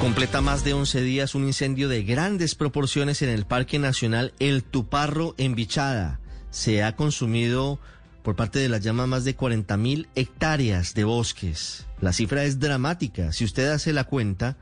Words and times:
Completa 0.00 0.40
más 0.40 0.64
de 0.64 0.72
11 0.72 1.02
días 1.02 1.34
un 1.34 1.44
incendio 1.44 1.86
de 1.86 2.02
grandes 2.02 2.54
proporciones 2.54 3.20
en 3.20 3.28
el 3.28 3.44
Parque 3.44 3.78
Nacional 3.78 4.32
El 4.38 4.64
Tuparro 4.64 5.34
en 5.36 5.54
Bichada. 5.54 6.20
Se 6.48 6.82
ha 6.82 6.96
consumido 6.96 7.78
por 8.22 8.34
parte 8.34 8.60
de 8.60 8.70
las 8.70 8.80
llamas 8.80 9.08
más 9.08 9.24
de 9.24 9.36
40 9.36 9.76
mil 9.76 10.08
hectáreas 10.14 10.94
de 10.94 11.04
bosques. 11.04 11.86
La 12.00 12.14
cifra 12.14 12.44
es 12.44 12.58
dramática. 12.58 13.32
Si 13.32 13.44
usted 13.44 13.68
hace 13.68 13.92
la 13.92 14.04
cuenta, 14.04 14.56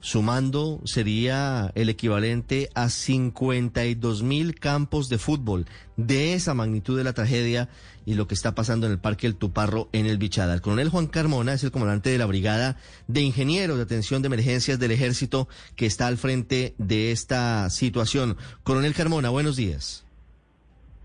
sumando 0.00 0.80
sería 0.84 1.70
el 1.74 1.88
equivalente 1.88 2.68
a 2.74 2.88
52 2.88 4.22
mil 4.22 4.54
campos 4.54 5.08
de 5.08 5.18
fútbol 5.18 5.66
de 5.96 6.34
esa 6.34 6.54
magnitud 6.54 6.96
de 6.96 7.04
la 7.04 7.12
tragedia 7.12 7.68
y 8.06 8.14
lo 8.14 8.26
que 8.26 8.34
está 8.34 8.54
pasando 8.54 8.86
en 8.86 8.92
el 8.92 8.98
Parque 8.98 9.26
El 9.26 9.36
Tuparro 9.36 9.88
en 9.92 10.06
el 10.06 10.18
Bichada. 10.18 10.54
El 10.54 10.62
coronel 10.62 10.88
Juan 10.88 11.06
Carmona 11.06 11.52
es 11.52 11.64
el 11.64 11.70
comandante 11.70 12.10
de 12.10 12.18
la 12.18 12.26
Brigada 12.26 12.76
de 13.06 13.20
Ingenieros 13.20 13.76
de 13.76 13.82
Atención 13.82 14.22
de 14.22 14.26
Emergencias 14.26 14.78
del 14.78 14.90
Ejército 14.90 15.48
que 15.76 15.86
está 15.86 16.06
al 16.06 16.16
frente 16.16 16.74
de 16.78 17.12
esta 17.12 17.68
situación. 17.70 18.36
Coronel 18.62 18.94
Carmona, 18.94 19.28
buenos 19.28 19.56
días. 19.56 20.06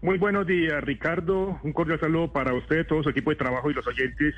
Muy 0.02 0.18
buenos 0.18 0.46
días, 0.48 0.84
Ricardo. 0.84 1.59
Un 1.63 1.73
cordial 1.73 1.99
saludo 1.99 2.32
para 2.32 2.54
usted, 2.54 2.85
todo 2.88 3.04
su 3.04 3.09
equipo 3.09 3.32
de 3.32 3.38
trabajo 3.38 3.71
y 3.71 3.73
los 3.73 3.85
oyentes 3.88 4.35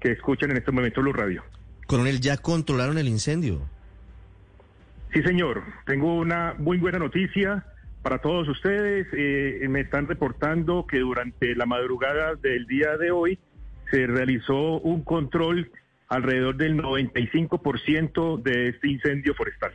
que 0.00 0.12
escuchan 0.12 0.50
en 0.50 0.56
este 0.56 0.72
momento 0.72 1.02
Luz 1.02 1.14
Radio. 1.14 1.44
Coronel, 1.86 2.20
¿ya 2.20 2.38
controlaron 2.38 2.98
el 2.98 3.06
incendio? 3.06 3.68
Sí, 5.12 5.22
señor. 5.22 5.62
Tengo 5.86 6.14
una 6.14 6.54
muy 6.58 6.78
buena 6.78 6.98
noticia 6.98 7.64
para 8.02 8.18
todos 8.18 8.48
ustedes. 8.48 9.06
Eh, 9.12 9.66
me 9.68 9.80
están 9.80 10.06
reportando 10.06 10.86
que 10.86 10.98
durante 10.98 11.54
la 11.54 11.66
madrugada 11.66 12.34
del 12.36 12.66
día 12.66 12.96
de 12.96 13.10
hoy 13.10 13.38
se 13.90 14.06
realizó 14.06 14.78
un 14.80 15.02
control 15.02 15.70
alrededor 16.08 16.56
del 16.56 16.76
95% 16.76 18.42
de 18.42 18.68
este 18.68 18.88
incendio 18.88 19.34
forestal. 19.34 19.72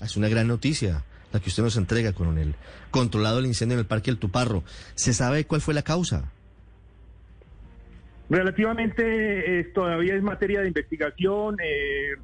Es 0.00 0.16
una 0.16 0.28
gran 0.28 0.48
noticia 0.48 1.04
la 1.32 1.40
que 1.40 1.48
usted 1.48 1.62
nos 1.62 1.76
entrega, 1.76 2.12
coronel. 2.12 2.54
Controlado 2.90 3.38
el 3.38 3.46
incendio 3.46 3.74
en 3.74 3.80
el 3.80 3.86
Parque 3.86 4.10
El 4.10 4.18
Tuparro. 4.18 4.64
¿Se 4.94 5.12
sabe 5.12 5.46
cuál 5.46 5.60
fue 5.60 5.74
la 5.74 5.82
causa? 5.82 6.30
Relativamente 8.28 9.60
eh, 9.60 9.64
todavía 9.74 10.14
es 10.14 10.22
materia 10.22 10.60
de 10.60 10.68
investigación. 10.68 11.56
Eh, 11.62 12.16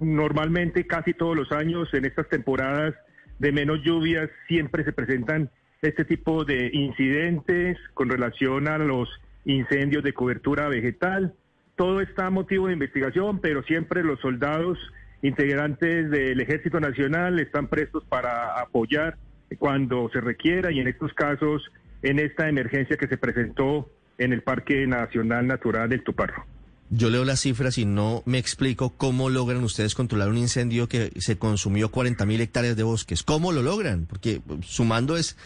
normalmente 0.00 0.86
casi 0.86 1.14
todos 1.14 1.36
los 1.36 1.52
años 1.52 1.92
en 1.94 2.04
estas 2.04 2.28
temporadas 2.28 2.94
de 3.38 3.52
menos 3.52 3.80
lluvias 3.82 4.30
siempre 4.48 4.84
se 4.84 4.92
presentan 4.92 5.50
este 5.82 6.04
tipo 6.04 6.44
de 6.44 6.70
incidentes 6.72 7.78
con 7.94 8.08
relación 8.08 8.68
a 8.68 8.78
los 8.78 9.08
incendios 9.44 10.02
de 10.02 10.14
cobertura 10.14 10.68
vegetal. 10.68 11.34
Todo 11.76 12.00
está 12.00 12.26
a 12.26 12.30
motivo 12.30 12.68
de 12.68 12.74
investigación, 12.74 13.40
pero 13.40 13.62
siempre 13.64 14.02
los 14.02 14.20
soldados 14.20 14.78
integrantes 15.22 16.10
del 16.10 16.40
Ejército 16.40 16.80
Nacional 16.80 17.40
están 17.40 17.68
prestos 17.68 18.04
para 18.04 18.60
apoyar 18.60 19.16
cuando 19.58 20.08
se 20.10 20.20
requiera 20.20 20.72
y 20.72 20.80
en 20.80 20.88
estos 20.88 21.12
casos 21.14 21.70
en 22.02 22.18
esta 22.18 22.48
emergencia 22.48 22.96
que 22.96 23.08
se 23.08 23.16
presentó 23.16 23.90
en 24.18 24.32
el 24.32 24.42
Parque 24.42 24.86
Nacional 24.86 25.46
Natural 25.46 25.88
del 25.88 26.02
Tuparro. 26.02 26.53
Yo 26.90 27.10
leo 27.10 27.24
las 27.24 27.40
cifras 27.40 27.78
y 27.78 27.84
no 27.84 28.22
me 28.26 28.38
explico 28.38 28.90
cómo 28.90 29.30
logran 29.30 29.64
ustedes 29.64 29.94
controlar 29.94 30.28
un 30.28 30.36
incendio 30.36 30.88
que 30.88 31.12
se 31.16 31.38
consumió 31.38 31.90
40 31.90 32.26
mil 32.26 32.40
hectáreas 32.40 32.76
de 32.76 32.82
bosques. 32.82 33.22
¿Cómo 33.22 33.52
lo 33.52 33.62
logran? 33.62 34.06
Porque 34.06 34.42
sumando 34.62 35.16
es, 35.16 35.36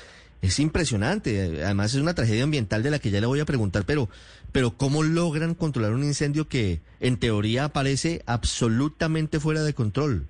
es 0.42 0.59
impresionante. 0.59 1.62
Además 1.64 1.94
es 1.94 2.00
una 2.00 2.14
tragedia 2.14 2.44
ambiental 2.44 2.83
de 2.83 2.91
la 2.91 2.98
que 2.98 3.11
ya 3.11 3.20
le 3.20 3.27
voy 3.27 3.41
a 3.41 3.44
preguntar, 3.44 3.84
pero, 3.86 4.09
pero 4.53 4.72
¿cómo 4.72 5.03
logran 5.03 5.55
controlar 5.55 5.92
un 5.92 6.05
incendio 6.05 6.48
que 6.48 6.81
en 7.00 7.19
teoría 7.19 7.64
aparece 7.64 8.22
absolutamente 8.27 9.41
fuera 9.41 9.62
de 9.62 9.75
control? 9.75 10.27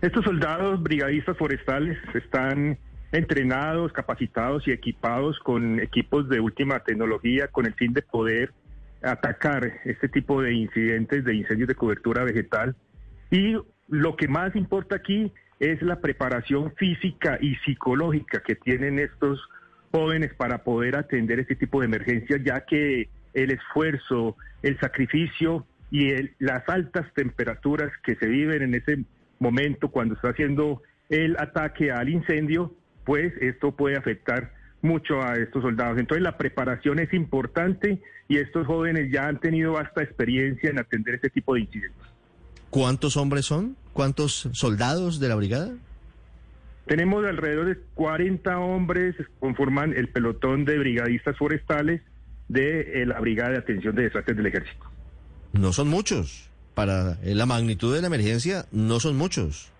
Estos 0.00 0.24
soldados 0.24 0.82
brigadistas 0.82 1.36
forestales 1.36 1.98
están 2.14 2.78
entrenados, 3.10 3.92
capacitados 3.92 4.66
y 4.68 4.72
equipados 4.72 5.38
con 5.38 5.80
equipos 5.80 6.28
de 6.28 6.40
última 6.40 6.80
tecnología 6.80 7.48
con 7.48 7.64
el 7.64 7.74
fin 7.74 7.92
de 7.92 8.02
poder 8.02 8.52
atacar 9.04 9.80
este 9.84 10.08
tipo 10.08 10.42
de 10.42 10.52
incidentes 10.54 11.24
de 11.24 11.34
incendios 11.34 11.68
de 11.68 11.74
cobertura 11.74 12.24
vegetal. 12.24 12.74
Y 13.30 13.56
lo 13.88 14.16
que 14.16 14.28
más 14.28 14.54
importa 14.56 14.96
aquí 14.96 15.32
es 15.60 15.80
la 15.82 16.00
preparación 16.00 16.74
física 16.76 17.38
y 17.40 17.56
psicológica 17.56 18.40
que 18.40 18.54
tienen 18.54 18.98
estos 18.98 19.40
jóvenes 19.92 20.34
para 20.34 20.64
poder 20.64 20.96
atender 20.96 21.38
este 21.38 21.54
tipo 21.54 21.80
de 21.80 21.86
emergencias, 21.86 22.40
ya 22.44 22.64
que 22.64 23.08
el 23.32 23.50
esfuerzo, 23.50 24.36
el 24.62 24.78
sacrificio 24.80 25.66
y 25.90 26.10
las 26.38 26.68
altas 26.68 27.06
temperaturas 27.14 27.92
que 28.02 28.16
se 28.16 28.26
viven 28.26 28.62
en 28.62 28.74
ese 28.74 29.04
momento 29.38 29.90
cuando 29.90 30.14
está 30.14 30.30
haciendo 30.30 30.82
el 31.08 31.36
ataque 31.38 31.92
al 31.92 32.08
incendio, 32.08 32.74
pues 33.04 33.32
esto 33.40 33.72
puede 33.72 33.96
afectar 33.96 34.52
mucho 34.84 35.22
a 35.22 35.36
estos 35.36 35.62
soldados. 35.62 35.98
Entonces 35.98 36.22
la 36.22 36.36
preparación 36.36 36.98
es 36.98 37.12
importante 37.12 38.00
y 38.28 38.36
estos 38.36 38.66
jóvenes 38.66 39.10
ya 39.10 39.26
han 39.26 39.40
tenido 39.40 39.72
vasta 39.72 40.02
experiencia 40.02 40.70
en 40.70 40.78
atender 40.78 41.16
este 41.16 41.30
tipo 41.30 41.54
de 41.54 41.62
incidentes. 41.62 42.06
¿Cuántos 42.70 43.16
hombres 43.16 43.46
son? 43.46 43.76
¿Cuántos 43.92 44.48
soldados 44.52 45.20
de 45.20 45.28
la 45.28 45.34
brigada? 45.34 45.72
Tenemos 46.86 47.24
alrededor 47.24 47.66
de 47.66 47.78
40 47.94 48.58
hombres 48.58 49.16
conforman 49.40 49.94
el 49.96 50.08
pelotón 50.08 50.64
de 50.64 50.78
brigadistas 50.78 51.36
forestales 51.38 52.02
de 52.48 53.02
eh, 53.02 53.06
la 53.06 53.18
Brigada 53.20 53.52
de 53.52 53.58
Atención 53.58 53.94
de 53.94 54.02
Desastres 54.02 54.36
del 54.36 54.46
Ejército. 54.46 54.84
No 55.54 55.72
son 55.72 55.88
muchos. 55.88 56.50
Para 56.74 57.16
la 57.22 57.46
magnitud 57.46 57.94
de 57.94 58.00
la 58.00 58.08
emergencia, 58.08 58.66
no 58.72 58.98
son 58.98 59.16
muchos. 59.16 59.70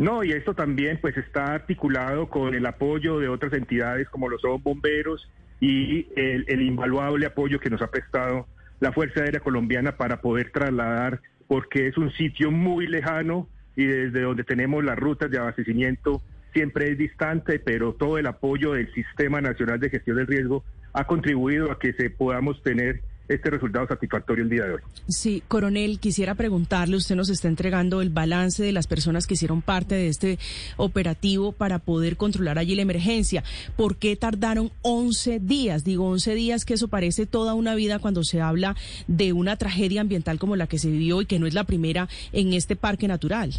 No, 0.00 0.24
y 0.24 0.32
esto 0.32 0.54
también 0.54 0.98
pues 0.98 1.14
está 1.18 1.52
articulado 1.52 2.30
con 2.30 2.54
el 2.54 2.64
apoyo 2.64 3.18
de 3.18 3.28
otras 3.28 3.52
entidades 3.52 4.08
como 4.08 4.30
los 4.30 4.40
bomberos 4.62 5.30
y 5.60 6.06
el, 6.16 6.62
invaluable 6.62 7.26
apoyo 7.26 7.60
que 7.60 7.68
nos 7.68 7.82
ha 7.82 7.90
prestado 7.90 8.46
la 8.80 8.92
Fuerza 8.92 9.20
Aérea 9.20 9.40
Colombiana 9.40 9.98
para 9.98 10.22
poder 10.22 10.52
trasladar, 10.52 11.20
porque 11.46 11.86
es 11.86 11.98
un 11.98 12.10
sitio 12.12 12.50
muy 12.50 12.86
lejano 12.86 13.46
y 13.76 13.84
desde 13.84 14.22
donde 14.22 14.42
tenemos 14.42 14.82
las 14.82 14.98
rutas 14.98 15.30
de 15.30 15.36
abastecimiento 15.36 16.22
siempre 16.54 16.90
es 16.90 16.96
distante, 16.96 17.58
pero 17.58 17.92
todo 17.92 18.16
el 18.16 18.26
apoyo 18.26 18.72
del 18.72 18.90
Sistema 18.94 19.42
Nacional 19.42 19.80
de 19.80 19.90
Gestión 19.90 20.16
del 20.16 20.28
Riesgo 20.28 20.64
ha 20.94 21.06
contribuido 21.06 21.70
a 21.70 21.78
que 21.78 21.92
se 21.92 22.08
podamos 22.08 22.62
tener 22.62 23.02
este 23.30 23.48
resultado 23.48 23.86
satisfactorio 23.86 24.42
el 24.42 24.50
día 24.50 24.64
de 24.64 24.72
hoy. 24.72 24.80
Sí, 25.08 25.42
coronel, 25.46 26.00
quisiera 26.00 26.34
preguntarle, 26.34 26.96
usted 26.96 27.14
nos 27.14 27.30
está 27.30 27.46
entregando 27.46 28.02
el 28.02 28.10
balance 28.10 28.62
de 28.62 28.72
las 28.72 28.88
personas 28.88 29.26
que 29.26 29.34
hicieron 29.34 29.62
parte 29.62 29.94
de 29.94 30.08
este 30.08 30.38
operativo 30.76 31.52
para 31.52 31.78
poder 31.78 32.16
controlar 32.16 32.58
allí 32.58 32.74
la 32.74 32.82
emergencia. 32.82 33.44
¿Por 33.76 33.96
qué 33.96 34.16
tardaron 34.16 34.72
11 34.82 35.38
días? 35.38 35.84
Digo 35.84 36.08
11 36.08 36.34
días, 36.34 36.64
que 36.64 36.74
eso 36.74 36.88
parece 36.88 37.24
toda 37.24 37.54
una 37.54 37.76
vida 37.76 38.00
cuando 38.00 38.24
se 38.24 38.40
habla 38.40 38.74
de 39.06 39.32
una 39.32 39.56
tragedia 39.56 40.00
ambiental 40.00 40.40
como 40.40 40.56
la 40.56 40.66
que 40.66 40.78
se 40.78 40.90
vivió 40.90 41.22
y 41.22 41.26
que 41.26 41.38
no 41.38 41.46
es 41.46 41.54
la 41.54 41.64
primera 41.64 42.08
en 42.32 42.52
este 42.52 42.74
parque 42.74 43.06
natural. 43.06 43.52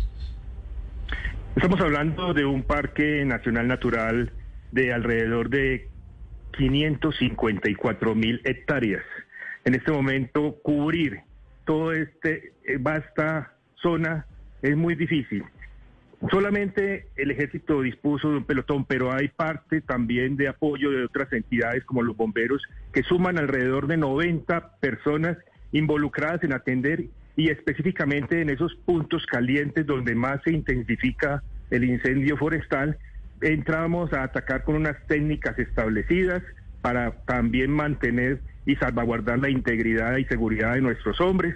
Estamos 1.56 1.80
hablando 1.80 2.34
de 2.34 2.44
un 2.46 2.64
parque 2.64 3.24
nacional 3.26 3.68
natural 3.70 4.32
de 4.74 4.94
alrededor 4.94 5.50
de 5.50 5.90
554 6.58 8.16
mil 8.16 8.42
hectáreas 8.44 9.04
en 9.66 9.76
este 9.76 9.92
momento 9.92 10.58
cubrir 10.64 11.22
todo 11.66 11.94
este 11.94 12.54
eh, 12.64 12.78
vasta 12.80 13.54
zona 13.76 14.26
es 14.62 14.76
muy 14.76 14.96
difícil. 14.96 15.44
Solamente 16.30 17.08
el 17.16 17.32
ejército 17.32 17.82
dispuso 17.82 18.30
de 18.30 18.38
un 18.38 18.44
pelotón, 18.44 18.86
pero 18.86 19.12
hay 19.12 19.30
parte 19.30 19.82
también 19.82 20.38
de 20.38 20.50
apoyo 20.50 20.92
de 20.92 21.06
otras 21.06 21.34
entidades 21.34 21.84
como 21.86 22.04
los 22.04 22.16
bomberos, 22.16 22.62
que 22.94 23.02
suman 23.02 23.40
alrededor 23.40 23.88
de 23.88 23.98
90 23.98 24.78
personas 24.80 25.38
involucradas 25.72 26.44
en 26.44 26.54
atender 26.54 27.06
y 27.36 27.50
específicamente 27.50 28.42
en 28.42 28.52
esos 28.52 28.76
puntos 28.86 29.26
calientes 29.26 29.88
donde 29.88 30.14
más 30.14 30.42
se 30.44 30.52
intensifica 30.52 31.42
el 31.72 31.86
incendio 31.86 32.38
forestal, 32.38 33.00
entramos 33.42 34.14
a 34.14 34.24
atacar 34.24 34.64
con 34.64 34.76
unas 34.76 34.98
técnicas 35.08 35.58
establecidas 35.58 36.44
para 36.82 37.12
también 37.26 37.72
mantener 37.72 38.42
y 38.66 38.76
salvaguardar 38.76 39.40
la 39.40 39.50
integridad 39.50 40.18
y 40.18 40.26
seguridad 40.26 40.74
de 40.74 40.82
nuestros 40.82 41.20
hombres. 41.22 41.56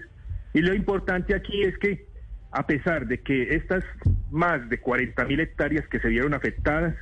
Y 0.53 0.61
lo 0.61 0.73
importante 0.73 1.35
aquí 1.35 1.63
es 1.63 1.77
que, 1.77 2.05
a 2.51 2.65
pesar 2.65 3.07
de 3.07 3.19
que 3.19 3.55
estas 3.55 3.83
más 4.31 4.67
de 4.69 4.79
40 4.79 5.25
mil 5.25 5.39
hectáreas 5.39 5.87
que 5.87 5.99
se 5.99 6.07
vieron 6.07 6.33
afectadas, 6.33 6.95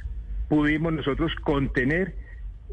pudimos 0.50 0.94
nosotros 0.94 1.34
contener 1.44 2.16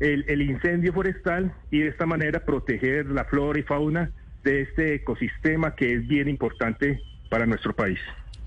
el, 0.00 0.42
incendio 0.42 0.92
forestal 0.92 1.52
y 1.70 1.80
de 1.80 1.88
esta 1.88 2.06
manera 2.06 2.44
proteger 2.44 3.06
la 3.06 3.24
flora 3.24 3.58
y 3.58 3.62
fauna 3.62 4.10
de 4.42 4.62
este 4.62 4.94
ecosistema 4.94 5.74
que 5.74 5.94
es 5.94 6.08
bien 6.08 6.28
importante 6.28 7.00
para 7.28 7.46
nuestro 7.46 7.74
país. 7.74 7.98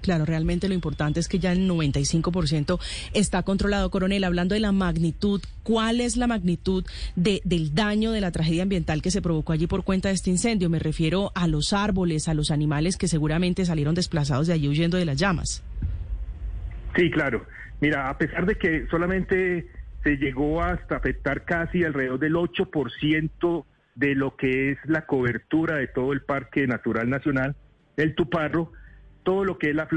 Claro, 0.04 0.26
realmente 0.26 0.68
lo 0.68 0.74
importante 0.74 1.22
es 1.22 1.30
que 1.30 1.40
ya 1.40 1.54
el 1.54 1.68
95% 1.70 2.78
está 3.14 3.42
controlado. 3.44 3.90
Coronel, 3.90 4.26
hablando 4.26 4.54
de 4.54 4.60
la 4.60 4.74
magnitud, 4.74 5.42
¿cuál 5.64 6.02
es 6.02 6.18
la 6.18 6.28
magnitud 6.28 6.86
de, 7.16 7.42
del 7.46 7.74
daño 7.74 8.12
de 8.12 8.20
la 8.20 8.32
tragedia 8.32 8.64
ambiental 8.64 9.02
que 9.02 9.12
se 9.12 9.22
provocó 9.22 9.54
allí 9.54 9.66
por 9.66 9.86
cuenta 9.86 10.10
de 10.10 10.16
este 10.16 10.30
incendio? 10.30 10.70
Me 10.70 10.80
refiero 10.80 11.32
a 11.36 11.48
los 11.48 11.72
árboles, 11.72 12.28
a 12.28 12.34
los 12.34 12.52
animales 12.52 12.98
que 12.98 13.08
seguramente 13.08 13.64
salieron 13.64 13.96
desplazados 13.96 14.48
de 14.48 14.54
allí 14.54 14.68
huyendo 14.68 14.98
de 14.98 15.06
las 15.06 15.16
llamas. 15.16 15.64
Sí, 16.98 17.10
claro. 17.10 17.46
Mira, 17.80 18.10
a 18.10 18.18
pesar 18.18 18.46
de 18.46 18.58
que 18.58 18.86
solamente 18.92 19.70
se 20.04 20.18
llegó 20.18 20.62
hasta 20.62 20.98
afectar 20.98 21.46
casi 21.46 21.86
alrededor 21.86 22.20
del 22.20 22.34
8% 22.34 23.66
de 23.96 24.16
lo 24.16 24.36
que 24.36 24.72
es 24.72 24.78
la 24.84 25.06
cobertura 25.06 25.78
de 25.78 25.88
todo 25.88 26.12
el 26.12 26.24
Parque 26.24 26.68
Natural 26.68 27.10
Nacional, 27.10 27.56
el 27.96 28.16
Tuparro, 28.16 28.74
todo 29.24 29.46
lo 29.46 29.58
que 29.58 29.70
es 29.70 29.76
la 29.76 29.88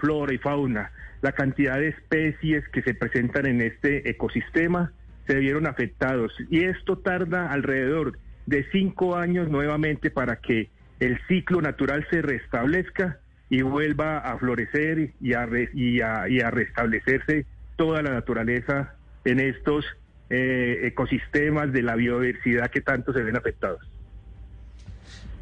flora, 0.00 0.34
y 0.34 0.38
fauna, 0.38 0.90
la 1.22 1.32
cantidad 1.32 1.78
de 1.78 1.88
especies 1.88 2.68
que 2.68 2.82
se 2.82 2.94
presentan 2.94 3.46
en 3.46 3.62
este 3.62 4.08
ecosistema 4.10 4.92
se 5.26 5.36
vieron 5.36 5.66
afectados. 5.66 6.32
Y 6.50 6.64
esto 6.64 6.98
tarda 6.98 7.50
alrededor 7.50 8.18
de 8.46 8.64
cinco 8.70 9.16
años 9.16 9.48
nuevamente 9.48 10.10
para 10.10 10.36
que 10.36 10.70
el 11.00 11.18
ciclo 11.26 11.60
natural 11.60 12.06
se 12.10 12.22
restablezca 12.22 13.18
y 13.50 13.62
vuelva 13.62 14.18
a 14.18 14.38
florecer 14.38 15.12
y 15.20 15.34
a, 15.34 15.48
y 15.74 16.00
a, 16.00 16.50
restablecerse 16.50 17.46
toda 17.76 18.02
la 18.02 18.10
naturaleza 18.10 18.94
en 19.24 19.40
estos 19.40 19.84
eh, 20.30 20.80
ecosistemas 20.84 21.72
de 21.72 21.82
la 21.82 21.94
biodiversidad 21.94 22.70
que 22.70 22.80
tanto 22.80 23.12
se 23.12 23.22
ven 23.22 23.36
afectados. 23.36 23.80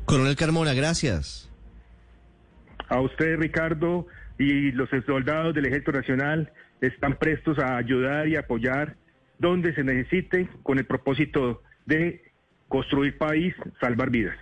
Coronel 0.04 0.36
Carmona, 0.36 0.74
gracias. 0.74 1.50
A 2.88 3.00
usted, 3.00 3.38
Ricardo, 3.38 4.06
y 4.38 4.72
los 4.72 4.88
soldados 5.06 5.54
del 5.54 5.66
Ejército 5.66 5.92
Nacional 5.92 6.52
están 6.80 7.16
prestos 7.16 7.58
a 7.58 7.76
ayudar 7.76 8.28
y 8.28 8.36
apoyar 8.36 8.96
donde 9.38 9.74
se 9.74 9.84
necesite 9.84 10.48
con 10.62 10.78
el 10.78 10.86
propósito 10.86 11.62
de 11.86 12.22
construir 12.68 13.16
país, 13.18 13.54
salvar 13.80 14.10
vidas. 14.10 14.36